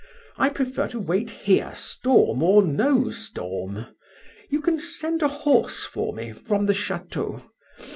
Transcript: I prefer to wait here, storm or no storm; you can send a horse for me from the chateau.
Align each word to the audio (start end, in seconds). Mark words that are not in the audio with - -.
I 0.37 0.49
prefer 0.49 0.87
to 0.87 0.99
wait 0.99 1.29
here, 1.29 1.73
storm 1.75 2.41
or 2.41 2.63
no 2.63 3.11
storm; 3.11 3.85
you 4.49 4.59
can 4.59 4.79
send 4.79 5.21
a 5.21 5.27
horse 5.27 5.83
for 5.83 6.11
me 6.11 6.31
from 6.33 6.65
the 6.65 6.73
chateau. 6.73 7.43